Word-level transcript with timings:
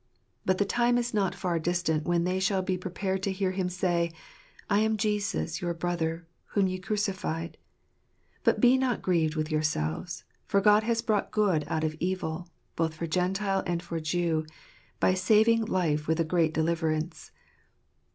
But 0.45 0.57
the 0.57 0.65
time 0.65 0.97
is 0.97 1.13
not 1.13 1.35
far 1.35 1.59
distant 1.59 2.05
when 2.07 2.23
they 2.23 2.39
shall 2.39 2.63
be 2.63 2.75
prepared 2.75 3.21
to 3.21 3.31
hear 3.31 3.51
Him 3.51 3.69
say, 3.69 4.11
"I 4.67 4.79
am 4.79 4.97
Jesus, 4.97 5.61
your 5.61 5.75
brother, 5.75 6.25
whom 6.55 6.65
ye 6.65 6.79
crucified; 6.79 7.55
but 8.43 8.59
be 8.59 8.79
not 8.79 9.03
grieved 9.03 9.35
with 9.35 9.51
yourselves, 9.51 10.23
for 10.47 10.59
God 10.59 10.81
has 10.81 11.03
brought 11.03 11.29
good 11.29 11.65
out 11.67 11.83
of 11.83 11.95
evil, 11.99 12.49
both 12.75 12.95
for 12.95 13.05
Gentile 13.05 13.61
and 13.67 13.83
for 13.83 13.99
Jew, 13.99 14.47
by 14.99 15.13
saving 15.13 15.65
life 15.65 16.07
with 16.07 16.19
a 16.19 16.23
great 16.25 16.51
deliver 16.51 16.89
ance." 16.89 17.29